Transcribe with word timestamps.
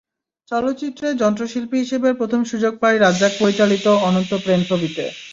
চলচ্চিত্রে 0.51 1.07
যন্ত্রশিল্পী 1.21 1.77
হিসেবে 1.83 2.09
প্রথম 2.13 2.41
সুযোগ 2.51 2.73
পাই 2.81 2.95
রাজ্জাক 2.97 3.33
পরিচালিত 3.37 3.85
অনন্ত 4.07 4.31
প্রেম 4.43 4.61
ছবিতে। 4.69 5.03